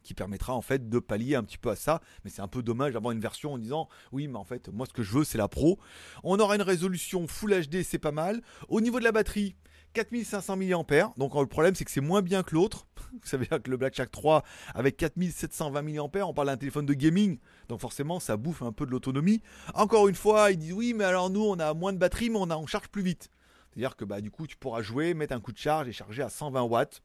qui 0.03 0.13
permettra 0.13 0.53
en 0.53 0.61
fait 0.61 0.89
de 0.89 0.99
pallier 0.99 1.35
un 1.35 1.43
petit 1.43 1.57
peu 1.57 1.69
à 1.69 1.75
ça. 1.75 2.01
Mais 2.23 2.29
c'est 2.29 2.41
un 2.41 2.47
peu 2.47 2.63
dommage 2.63 2.93
d'avoir 2.93 3.11
une 3.11 3.19
version 3.19 3.53
en 3.53 3.57
disant, 3.57 3.89
oui, 4.11 4.27
mais 4.27 4.37
en 4.37 4.43
fait, 4.43 4.69
moi 4.69 4.85
ce 4.85 4.93
que 4.93 5.03
je 5.03 5.11
veux, 5.11 5.23
c'est 5.23 5.37
la 5.37 5.47
Pro. 5.47 5.79
On 6.23 6.39
aura 6.39 6.55
une 6.55 6.61
résolution 6.61 7.27
Full 7.27 7.67
HD, 7.67 7.83
c'est 7.83 7.99
pas 7.99 8.11
mal. 8.11 8.41
Au 8.67 8.81
niveau 8.81 8.99
de 8.99 9.03
la 9.03 9.11
batterie, 9.11 9.55
4500 9.93 10.57
mAh. 10.57 11.13
Donc 11.17 11.35
le 11.35 11.45
problème 11.47 11.75
c'est 11.75 11.85
que 11.85 11.91
c'est 11.91 12.01
moins 12.01 12.21
bien 12.21 12.43
que 12.43 12.53
l'autre. 12.53 12.87
Vous 13.13 13.27
savez 13.27 13.47
que 13.47 13.69
le 13.69 13.77
Black 13.77 13.95
Shark 13.95 14.11
3 14.11 14.43
avec 14.73 14.97
4720 14.97 15.81
mAh, 15.81 16.25
on 16.25 16.33
parle 16.33 16.47
d'un 16.47 16.57
téléphone 16.57 16.85
de 16.85 16.93
gaming. 16.93 17.39
Donc 17.67 17.79
forcément 17.79 18.19
ça 18.19 18.37
bouffe 18.37 18.61
un 18.61 18.71
peu 18.71 18.85
de 18.85 18.91
l'autonomie. 18.91 19.41
Encore 19.73 20.07
une 20.07 20.15
fois, 20.15 20.51
ils 20.51 20.57
disent 20.57 20.73
oui 20.73 20.93
mais 20.93 21.05
alors 21.05 21.29
nous 21.29 21.43
on 21.43 21.59
a 21.59 21.73
moins 21.73 21.93
de 21.93 21.97
batterie 21.97 22.29
mais 22.29 22.39
on, 22.39 22.49
a, 22.49 22.65
charge 22.67 22.89
plus 22.89 23.01
vite. 23.01 23.29
C'est-à-dire 23.71 23.95
que 23.95 24.05
bah, 24.05 24.21
du 24.21 24.31
coup 24.31 24.47
tu 24.47 24.57
pourras 24.57 24.81
jouer, 24.81 25.13
mettre 25.13 25.33
un 25.33 25.39
coup 25.39 25.51
de 25.51 25.57
charge 25.57 25.87
et 25.87 25.91
charger 25.91 26.21
à 26.21 26.29
120 26.29 26.61
watts. 26.63 27.01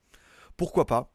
Pourquoi 0.57 0.87
pas? 0.87 1.11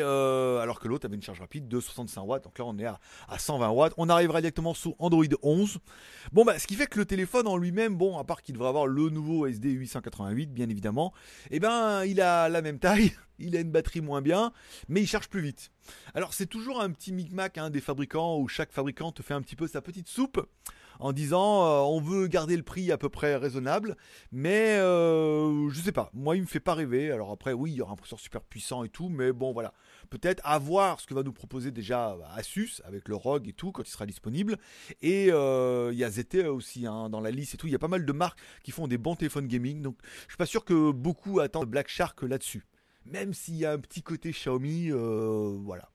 Euh, 0.00 0.60
alors 0.60 0.80
que 0.80 0.88
l'autre 0.88 1.06
avait 1.06 1.14
une 1.14 1.22
charge 1.22 1.40
rapide 1.40 1.68
de 1.68 1.80
65 1.80 2.22
watts, 2.22 2.44
donc 2.44 2.58
là 2.58 2.64
on 2.64 2.78
est 2.78 2.84
à, 2.84 2.98
120 3.38 3.70
watts. 3.70 3.94
On 3.96 4.08
arrivera 4.08 4.40
directement 4.40 4.74
sous 4.74 4.94
Android 4.98 5.24
11. 5.42 5.78
Bon 6.32 6.44
bah 6.44 6.58
ce 6.58 6.66
qui 6.66 6.74
fait 6.74 6.86
que 6.86 6.98
le 6.98 7.04
téléphone 7.04 7.46
en 7.46 7.56
lui-même, 7.56 7.96
bon 7.96 8.18
à 8.18 8.24
part 8.24 8.42
qu'il 8.42 8.54
devrait 8.54 8.68
avoir 8.68 8.86
le 8.86 9.08
nouveau 9.10 9.46
SD 9.46 9.70
888 9.70 10.52
bien 10.52 10.68
évidemment, 10.68 11.12
eh 11.50 11.60
ben 11.60 12.04
il 12.04 12.20
a 12.20 12.48
la 12.48 12.62
même 12.62 12.78
taille, 12.78 13.12
il 13.38 13.56
a 13.56 13.60
une 13.60 13.70
batterie 13.70 14.00
moins 14.00 14.22
bien, 14.22 14.52
mais 14.88 15.00
il 15.02 15.06
charge 15.06 15.28
plus 15.28 15.40
vite. 15.40 15.70
Alors 16.14 16.34
c'est 16.34 16.46
toujours 16.46 16.80
un 16.80 16.90
petit 16.90 17.12
micmac 17.12 17.58
hein, 17.58 17.70
des 17.70 17.80
fabricants 17.80 18.38
où 18.38 18.48
chaque 18.48 18.72
fabricant 18.72 19.12
te 19.12 19.22
fait 19.22 19.34
un 19.34 19.42
petit 19.42 19.56
peu 19.56 19.66
sa 19.66 19.80
petite 19.80 20.08
soupe 20.08 20.46
en 20.98 21.12
disant 21.12 21.64
euh, 21.64 21.80
on 21.80 22.00
veut 22.00 22.26
garder 22.26 22.56
le 22.56 22.62
prix 22.62 22.90
à 22.92 22.98
peu 22.98 23.08
près 23.08 23.36
raisonnable, 23.36 23.96
mais 24.32 24.76
euh, 24.78 25.68
je 25.70 25.80
sais 25.80 25.92
pas, 25.92 26.10
moi 26.12 26.36
il 26.36 26.42
me 26.42 26.46
fait 26.46 26.60
pas 26.60 26.74
rêver. 26.74 27.10
Alors 27.10 27.30
après, 27.30 27.52
oui, 27.52 27.72
il 27.72 27.76
y 27.76 27.82
aura 27.82 27.92
un 27.92 27.96
processeur 27.96 28.20
super 28.20 28.42
puissant 28.42 28.84
et 28.84 28.88
tout, 28.88 29.08
mais 29.08 29.32
bon 29.32 29.52
voilà, 29.52 29.72
peut-être 30.10 30.42
à 30.44 30.58
voir 30.58 31.00
ce 31.00 31.06
que 31.06 31.14
va 31.14 31.22
nous 31.22 31.32
proposer 31.32 31.70
déjà 31.70 32.16
Asus 32.34 32.80
avec 32.84 33.08
le 33.08 33.16
ROG 33.16 33.48
et 33.48 33.52
tout 33.52 33.72
quand 33.72 33.82
il 33.82 33.90
sera 33.90 34.06
disponible. 34.06 34.56
Et 35.02 35.28
euh, 35.30 35.90
il 35.92 35.98
y 35.98 36.04
a 36.04 36.10
ZTE 36.10 36.46
aussi 36.46 36.86
hein, 36.86 37.08
dans 37.10 37.20
la 37.20 37.30
liste 37.30 37.54
et 37.54 37.56
tout. 37.56 37.66
Il 37.66 37.72
y 37.72 37.76
a 37.76 37.80
pas 37.80 37.88
mal 37.88 38.04
de 38.04 38.12
marques 38.12 38.38
qui 38.62 38.70
font 38.70 38.88
des 38.88 38.98
bons 38.98 39.16
téléphones 39.16 39.46
gaming, 39.46 39.82
donc 39.82 39.96
je 40.22 40.32
suis 40.32 40.36
pas 40.36 40.46
sûr 40.46 40.64
que 40.64 40.90
beaucoup 40.90 41.40
attendent 41.40 41.68
Black 41.68 41.88
Shark 41.88 42.22
là-dessus. 42.22 42.64
Même 43.04 43.32
s'il 43.32 43.56
y 43.56 43.64
a 43.64 43.72
un 43.72 43.78
petit 43.78 44.02
côté 44.02 44.32
Xiaomi, 44.32 44.90
voilà. 44.90 45.88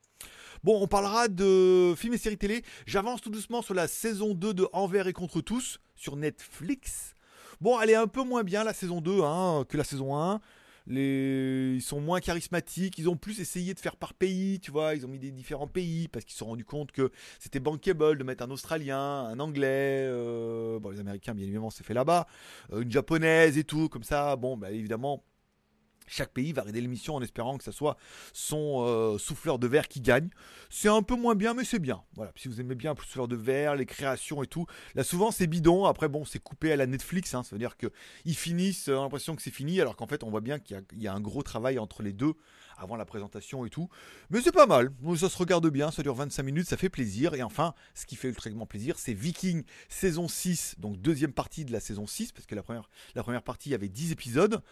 Bon, 0.64 0.80
on 0.80 0.86
parlera 0.86 1.28
de 1.28 1.94
films 1.94 2.14
et 2.14 2.16
séries 2.16 2.38
télé. 2.38 2.62
J'avance 2.86 3.20
tout 3.20 3.28
doucement 3.28 3.60
sur 3.60 3.74
la 3.74 3.86
saison 3.86 4.32
2 4.32 4.54
de 4.54 4.66
Envers 4.72 5.06
et 5.06 5.12
contre 5.12 5.42
tous 5.42 5.78
sur 5.94 6.16
Netflix. 6.16 7.16
Bon, 7.60 7.78
elle 7.82 7.90
est 7.90 7.94
un 7.94 8.06
peu 8.06 8.22
moins 8.22 8.44
bien 8.44 8.64
la 8.64 8.72
saison 8.72 9.02
2 9.02 9.20
hein, 9.24 9.66
que 9.68 9.76
la 9.76 9.84
saison 9.84 10.16
1. 10.16 10.40
Les... 10.86 11.74
Ils 11.74 11.82
sont 11.82 12.00
moins 12.00 12.20
charismatiques, 12.20 12.96
ils 12.96 13.10
ont 13.10 13.16
plus 13.16 13.40
essayé 13.40 13.74
de 13.74 13.78
faire 13.78 13.96
par 13.96 14.14
pays, 14.14 14.58
tu 14.58 14.70
vois, 14.70 14.94
ils 14.94 15.04
ont 15.04 15.08
mis 15.10 15.18
des 15.18 15.32
différents 15.32 15.66
pays 15.66 16.08
parce 16.08 16.24
qu'ils 16.24 16.32
se 16.32 16.38
sont 16.38 16.46
rendus 16.46 16.64
compte 16.64 16.92
que 16.92 17.10
c'était 17.38 17.60
bankable 17.60 18.16
de 18.16 18.24
mettre 18.24 18.42
un 18.42 18.50
Australien, 18.50 18.98
un 18.98 19.40
Anglais, 19.40 20.06
euh, 20.08 20.78
bon 20.78 20.88
les 20.90 21.00
Américains 21.00 21.34
bien 21.34 21.44
évidemment 21.44 21.70
c'est 21.70 21.84
fait 21.84 21.94
là-bas, 21.94 22.26
euh, 22.72 22.80
une 22.80 22.90
Japonaise 22.90 23.58
et 23.58 23.64
tout, 23.64 23.90
comme 23.90 24.02
ça, 24.02 24.36
bon 24.36 24.56
bah 24.56 24.70
évidemment 24.70 25.24
Chaque 26.06 26.32
pays 26.32 26.52
va 26.52 26.62
regarder 26.62 26.80
l'émission 26.80 27.14
en 27.14 27.22
espérant 27.22 27.56
que 27.56 27.64
ce 27.64 27.72
soit 27.72 27.96
son 28.32 28.84
euh, 28.86 29.18
souffleur 29.18 29.58
de 29.58 29.66
verre 29.66 29.88
qui 29.88 30.00
gagne. 30.00 30.28
C'est 30.68 30.88
un 30.88 31.02
peu 31.02 31.16
moins 31.16 31.34
bien, 31.34 31.54
mais 31.54 31.64
c'est 31.64 31.78
bien. 31.78 32.02
Voilà, 32.14 32.32
si 32.36 32.48
vous 32.48 32.60
aimez 32.60 32.74
bien 32.74 32.94
le 32.94 33.02
souffleur 33.02 33.28
de 33.28 33.36
verre, 33.36 33.74
les 33.74 33.86
créations 33.86 34.42
et 34.42 34.46
tout. 34.46 34.66
Là, 34.94 35.04
souvent, 35.04 35.30
c'est 35.30 35.46
bidon. 35.46 35.86
Après, 35.86 36.08
bon, 36.08 36.24
c'est 36.24 36.38
coupé 36.38 36.72
à 36.72 36.76
la 36.76 36.86
Netflix. 36.86 37.34
Hein. 37.34 37.42
Ça 37.42 37.50
veut 37.52 37.58
dire 37.58 37.76
qu'ils 37.76 38.36
finissent, 38.36 38.88
euh, 38.88 38.96
l'impression 38.96 39.34
que 39.34 39.42
c'est 39.42 39.50
fini, 39.50 39.80
alors 39.80 39.96
qu'en 39.96 40.06
fait, 40.06 40.22
on 40.24 40.30
voit 40.30 40.40
bien 40.40 40.58
qu'il 40.58 40.82
y, 40.94 41.08
a 41.08 41.14
un 41.14 41.20
gros 41.20 41.42
travail 41.42 41.78
entre 41.78 42.02
les 42.02 42.12
deux 42.12 42.34
avant 42.76 42.96
la 42.96 43.04
présentation 43.04 43.64
et 43.64 43.70
tout. 43.70 43.88
Mais 44.30 44.40
c'est 44.42 44.52
pas 44.52 44.66
mal. 44.66 44.92
Ça 45.16 45.28
se 45.28 45.38
regarde 45.38 45.68
bien. 45.68 45.90
Ça 45.90 46.02
dure 46.02 46.14
25 46.14 46.42
minutes. 46.42 46.68
Ça 46.68 46.76
fait 46.76 46.90
plaisir. 46.90 47.34
Et 47.34 47.42
enfin, 47.42 47.74
ce 47.94 48.04
qui 48.04 48.16
fait 48.16 48.28
ultra 48.28 48.50
plaisir, 48.68 48.98
c'est 48.98 49.14
Viking 49.14 49.64
saison 49.88 50.28
6. 50.28 50.76
Donc, 50.78 51.00
deuxième 51.00 51.32
partie 51.32 51.64
de 51.64 51.72
la 51.72 51.80
saison 51.80 52.06
6. 52.06 52.32
Parce 52.32 52.46
que 52.46 52.54
la 52.54 52.62
première, 52.62 52.90
la 53.14 53.22
première 53.22 53.42
partie, 53.42 53.74
avait 53.74 53.88
10 53.88 54.12
épisodes 54.12 54.62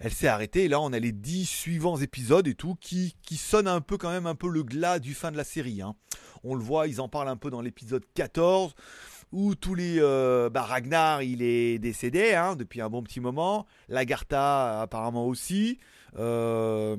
elle 0.00 0.12
s'est 0.12 0.28
arrêtée 0.28 0.64
et 0.64 0.68
là 0.68 0.80
on 0.80 0.92
a 0.92 0.98
les 0.98 1.12
10 1.12 1.46
suivants 1.46 1.96
épisodes 1.96 2.46
et 2.46 2.54
tout 2.54 2.76
qui, 2.80 3.16
qui 3.22 3.36
sonnent 3.36 3.68
un 3.68 3.80
peu 3.80 3.96
quand 3.96 4.10
même 4.10 4.26
un 4.26 4.34
peu 4.34 4.48
le 4.48 4.62
glas 4.62 4.98
du 4.98 5.14
fin 5.14 5.32
de 5.32 5.36
la 5.36 5.44
série. 5.44 5.82
Hein. 5.82 5.94
On 6.42 6.54
le 6.54 6.62
voit, 6.62 6.86
ils 6.86 7.00
en 7.00 7.08
parlent 7.08 7.28
un 7.28 7.36
peu 7.36 7.50
dans 7.50 7.60
l'épisode 7.60 8.04
14 8.14 8.74
où 9.32 9.54
tous 9.54 9.74
les 9.74 9.96
euh, 9.98 10.48
bah, 10.50 10.62
Ragnar 10.62 11.22
il 11.22 11.42
est 11.42 11.78
décédé 11.78 12.34
hein, 12.34 12.56
depuis 12.56 12.80
un 12.80 12.88
bon 12.88 13.02
petit 13.02 13.20
moment, 13.20 13.66
Lagarta 13.88 14.80
apparemment 14.80 15.26
aussi. 15.26 15.78
Euh, 16.16 16.96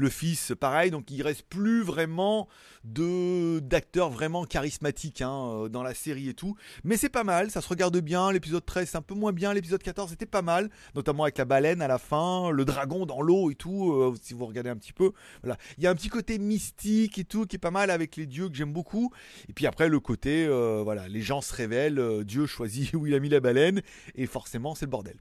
le 0.00 0.08
fils, 0.08 0.52
pareil, 0.58 0.90
donc 0.90 1.10
il 1.10 1.22
reste 1.22 1.42
plus 1.42 1.82
vraiment 1.82 2.48
de 2.84 3.58
d'acteurs 3.60 4.08
vraiment 4.08 4.44
charismatiques 4.44 5.20
hein, 5.20 5.64
euh, 5.64 5.68
dans 5.68 5.82
la 5.82 5.92
série 5.92 6.30
et 6.30 6.34
tout. 6.34 6.56
Mais 6.82 6.96
c'est 6.96 7.10
pas 7.10 7.24
mal, 7.24 7.50
ça 7.50 7.60
se 7.60 7.68
regarde 7.68 7.98
bien. 7.98 8.32
L'épisode 8.32 8.64
13 8.64 8.88
c'est 8.88 8.96
un 8.96 9.02
peu 9.02 9.14
moins 9.14 9.32
bien, 9.32 9.52
l'épisode 9.52 9.82
14 9.82 10.12
était 10.12 10.26
pas 10.26 10.40
mal, 10.40 10.70
notamment 10.94 11.24
avec 11.24 11.36
la 11.36 11.44
baleine 11.44 11.82
à 11.82 11.88
la 11.88 11.98
fin, 11.98 12.50
le 12.50 12.64
dragon 12.64 13.04
dans 13.04 13.20
l'eau 13.20 13.50
et 13.50 13.54
tout. 13.54 13.92
Euh, 13.92 14.14
si 14.20 14.32
vous 14.32 14.46
regardez 14.46 14.70
un 14.70 14.76
petit 14.76 14.94
peu, 14.94 15.12
voilà, 15.42 15.58
il 15.76 15.84
y 15.84 15.86
a 15.86 15.90
un 15.90 15.94
petit 15.94 16.08
côté 16.08 16.38
mystique 16.38 17.18
et 17.18 17.24
tout 17.24 17.44
qui 17.44 17.56
est 17.56 17.60
pas 17.60 17.70
mal 17.70 17.90
avec 17.90 18.16
les 18.16 18.26
dieux 18.26 18.48
que 18.48 18.54
j'aime 18.54 18.72
beaucoup. 18.72 19.12
Et 19.48 19.52
puis 19.52 19.66
après 19.66 19.88
le 19.88 20.00
côté, 20.00 20.46
euh, 20.46 20.80
voilà, 20.82 21.08
les 21.08 21.20
gens 21.20 21.42
se 21.42 21.54
révèlent, 21.54 22.24
Dieu 22.24 22.46
choisit 22.46 22.94
où 22.94 23.06
il 23.06 23.14
a 23.14 23.20
mis 23.20 23.28
la 23.28 23.40
baleine 23.40 23.82
et 24.14 24.26
forcément 24.26 24.74
c'est 24.74 24.86
le 24.86 24.90
bordel. 24.90 25.16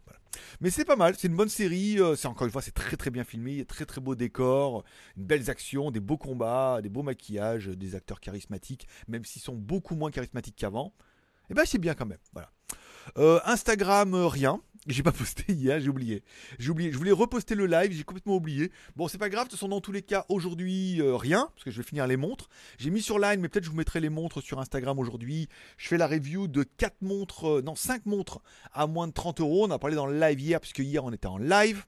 Mais 0.62 0.70
c'est 0.70 0.86
pas 0.86 0.96
mal, 0.96 1.16
c'est 1.18 1.28
une 1.28 1.36
bonne 1.36 1.50
série. 1.50 1.98
c'est 2.16 2.28
encore 2.28 2.46
une 2.46 2.52
fois, 2.52 2.62
c'est 2.62 2.72
très 2.72 2.96
très 2.96 3.10
bien 3.10 3.24
filmé, 3.24 3.66
très 3.66 3.86
très 3.86 4.00
beau 4.00 4.16
décor, 4.16 4.69
une 5.18 5.26
belles 5.26 5.50
actions, 5.50 5.92
des 5.92 6.00
beaux 6.00 6.18
combats, 6.18 6.82
des 6.82 6.90
beaux 6.90 7.04
maquillages 7.04 7.68
des 7.68 7.96
acteurs 7.96 8.20
charismatiques, 8.20 8.88
même 9.08 9.26
s'ils 9.26 9.42
sont 9.42 9.56
beaucoup 9.56 9.96
moins 9.96 10.12
charismatiques 10.12 10.56
qu'avant. 10.56 10.94
Et 11.50 11.52
eh 11.52 11.56
ben 11.56 11.66
c'est 11.66 11.80
bien 11.80 11.96
quand 11.96 12.06
même. 12.06 12.20
Voilà. 12.34 12.52
Euh, 13.18 13.40
Instagram, 13.46 14.14
euh, 14.14 14.28
rien. 14.28 14.62
J'ai 14.88 15.04
pas 15.04 15.12
posté 15.12 15.52
hier, 15.52 15.80
j'ai 15.80 15.90
oublié. 15.90 16.24
J'ai 16.60 16.70
oublié. 16.70 16.92
Je 16.92 16.98
voulais 16.98 17.12
reposter 17.12 17.56
le 17.56 17.66
live, 17.66 17.92
j'ai 17.92 18.04
complètement 18.04 18.36
oublié. 18.36 18.72
Bon, 18.96 19.08
c'est 19.08 19.18
pas 19.18 19.30
grave, 19.30 19.46
toute 19.46 19.54
façon, 19.54 19.68
dans 19.68 19.82
tous 19.82 19.92
les 19.92 20.02
cas, 20.02 20.26
aujourd'hui, 20.30 21.02
euh, 21.02 21.16
rien, 21.16 21.50
parce 21.54 21.64
que 21.64 21.72
je 21.72 21.78
vais 21.78 21.88
finir 21.88 22.08
les 22.08 22.18
montres. 22.18 22.50
J'ai 22.78 22.92
mis 22.92 23.02
sur 23.02 23.20
line, 23.20 23.40
mais 23.40 23.50
peut-être 23.50 23.66
je 23.66 23.70
vous 23.70 23.76
mettrai 23.76 24.00
les 24.00 24.10
montres 24.10 24.42
sur 24.44 24.60
Instagram 24.60 25.00
aujourd'hui. 25.00 25.50
Je 25.78 25.88
fais 25.88 25.98
la 25.98 26.08
review 26.08 26.48
de 26.48 26.64
4 26.64 27.02
montres, 27.02 27.62
non, 27.64 27.76
5 27.76 28.06
montres 28.06 28.42
à 28.74 28.88
moins 28.88 29.08
de 29.08 29.14
30 29.14 29.42
euros. 29.42 29.66
On 29.66 29.72
a 29.72 29.80
parlé 29.80 29.96
dans 29.96 30.06
le 30.06 30.20
live 30.20 30.40
hier, 30.40 30.60
puisque 30.60 30.80
hier 30.80 31.04
on 31.04 31.12
était 31.12 31.28
en 31.28 31.38
live 31.38 31.86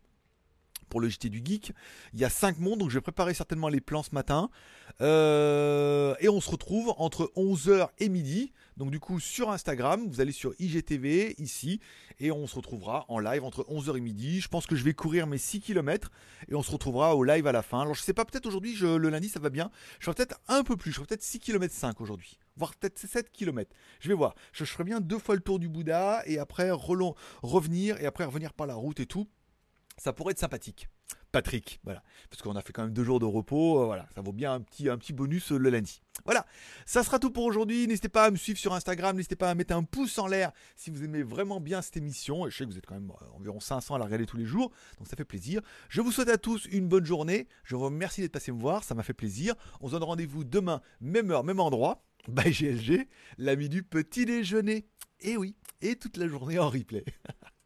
pour 0.91 1.01
le 1.01 1.10
JT 1.10 1.29
du 1.29 1.41
Geek. 1.43 1.71
Il 2.13 2.19
y 2.19 2.25
a 2.25 2.29
5 2.29 2.60
montres, 2.60 2.77
donc 2.77 2.89
je 2.89 2.95
vais 2.95 3.01
préparer 3.01 3.33
certainement 3.33 3.69
les 3.69 3.81
plans 3.81 4.03
ce 4.03 4.13
matin. 4.13 4.51
Euh, 5.00 6.13
et 6.19 6.29
on 6.29 6.41
se 6.41 6.51
retrouve 6.51 6.93
entre 6.98 7.31
11h 7.36 7.88
et 7.98 8.10
midi. 8.10 8.51
Donc 8.77 8.91
du 8.91 9.00
coup 9.00 9.19
sur 9.19 9.50
Instagram, 9.50 10.07
vous 10.07 10.21
allez 10.21 10.31
sur 10.31 10.53
IGTV 10.60 11.36
ici 11.39 11.79
et 12.19 12.31
on 12.31 12.45
se 12.45 12.55
retrouvera 12.55 13.05
en 13.10 13.19
live 13.19 13.43
entre 13.43 13.63
11h 13.63 13.98
et 13.98 14.01
midi. 14.01 14.41
Je 14.41 14.48
pense 14.48 14.65
que 14.65 14.75
je 14.75 14.83
vais 14.83 14.93
courir 14.93 15.27
mes 15.27 15.38
6 15.38 15.62
km 15.62 16.12
et 16.50 16.55
on 16.55 16.63
se 16.63 16.71
retrouvera 16.71 17.15
au 17.15 17.24
live 17.24 17.48
à 17.48 17.51
la 17.51 17.62
fin. 17.62 17.81
Alors 17.81 17.95
je 17.95 18.01
sais 18.01 18.13
pas, 18.13 18.25
peut-être 18.25 18.45
aujourd'hui, 18.45 18.75
le 18.75 19.10
lundi 19.10 19.29
ça 19.29 19.39
va 19.39 19.50
bien. 19.50 19.71
Je 20.00 20.05
ferai 20.05 20.15
peut-être 20.15 20.39
un 20.48 20.63
peu 20.63 20.75
plus, 20.75 20.91
je 20.91 20.98
ferai 20.98 21.07
peut-être 21.07 21.24
6 21.24 21.39
km 21.39 21.74
5 21.74 22.01
aujourd'hui. 22.01 22.38
Voire 22.57 22.75
peut-être 22.75 23.00
7 23.00 23.31
km. 23.31 23.74
Je 24.00 24.10
vais 24.10 24.13
voir. 24.13 24.36
Je, 24.51 24.65
ferai 24.65 24.83
bien 24.83 25.00
deux 25.00 25.19
fois 25.19 25.36
le 25.36 25.41
tour 25.41 25.57
du 25.57 25.69
Bouddha 25.69 26.21
et 26.25 26.38
après 26.38 26.69
revenir 26.71 28.00
et 28.01 28.05
après 28.05 28.25
revenir 28.25 28.53
par 28.53 28.67
la 28.67 28.75
route 28.75 29.00
et 29.00 29.05
tout 29.05 29.27
ça 29.98 30.13
pourrait 30.13 30.31
être 30.31 30.39
sympathique. 30.39 30.89
Patrick, 31.31 31.79
voilà. 31.83 32.03
Parce 32.29 32.41
qu'on 32.41 32.55
a 32.55 32.62
fait 32.62 32.74
quand 32.74 32.83
même 32.83 32.93
deux 32.93 33.03
jours 33.03 33.19
de 33.19 33.25
repos, 33.25 33.81
euh, 33.81 33.86
voilà, 33.86 34.07
ça 34.13 34.21
vaut 34.21 34.33
bien 34.33 34.53
un 34.53 34.60
petit, 34.62 35.13
bonus 35.13 35.51
euh, 35.51 35.57
le 35.57 35.69
lundi. 35.69 36.01
Voilà, 36.25 36.45
ça 36.86 37.03
sera 37.03 37.19
tout 37.19 37.31
pour 37.31 37.45
aujourd'hui. 37.45 37.88
N'hésitez 37.88 38.10
pas 38.10 38.25
à 38.25 38.31
me 38.31 38.36
suivre 38.36 38.60
sur 38.60 38.74
Instagram, 38.74 39.15
n'hésitez 39.15 39.38
pas 39.38 39.50
à 39.50 39.55
mettre 39.55 39.74
un 39.74 39.83
pouce 39.83 40.17
en 40.17 40.27
l'air 40.27 40.51
si 40.75 40.91
vous 40.91 41.03
aimez 41.03 41.24
vraiment 41.24 41.62
bien 41.62 41.81
cette 41.81 41.98
émission. 41.98 42.45
Et 42.48 42.51
je 42.51 42.57
sais 42.57 42.65
que 42.65 42.69
vous 42.69 42.77
êtes 42.77 42.86
quand 42.86 42.95
même 42.95 43.12
euh, 43.21 43.38
environ 43.38 43.60
500 43.60 43.95
à 43.95 43.98
la 43.98 44.05
regarder 44.05 44.25
tous 44.25 44.38
les 44.38 44.45
jours, 44.45 44.71
donc 44.98 45.07
ça 45.07 45.15
fait 45.15 45.25
plaisir. 45.25 45.62
Je 45.88 46.01
vous 46.01 46.12
souhaite 46.12 46.29
à 46.29 46.38
tous 46.38 46.65
une 46.65 46.88
bonne 46.88 47.05
journée. 47.05 47.48
Je 47.63 47.75
vous 47.75 47.86
remercie 47.86 48.21
d'être 48.21 48.33
passé 48.33 48.51
me 48.51 48.60
voir, 48.60 48.83
ça 48.83 48.93
m'a 48.93 49.03
fait 49.03 49.13
plaisir. 49.13 49.55
On 49.79 49.88
se 49.88 49.93
donne 49.93 50.03
rendez-vous 50.03 50.43
demain, 50.43 50.81
même 51.00 51.31
heure, 51.31 51.43
même 51.43 51.60
endroit. 51.60 52.03
Bye 52.27 52.51
GLG, 52.51 53.07
l'ami 53.38 53.69
du 53.69 53.83
petit 53.83 54.25
déjeuner. 54.25 54.86
Et 55.21 55.38
oui, 55.38 55.55
et 55.81 55.95
toute 55.95 56.17
la 56.17 56.27
journée 56.27 56.60
en 56.60 56.69
replay. 56.69 57.05